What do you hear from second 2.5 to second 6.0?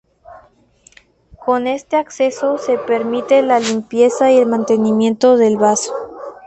se permite la limpieza y el mantenimiento del vaso.